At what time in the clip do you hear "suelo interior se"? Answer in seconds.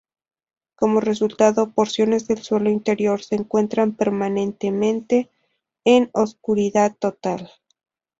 2.41-3.35